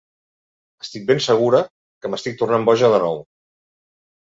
[0.85, 3.27] Estic ben segura que m’estic tornant boja de nou.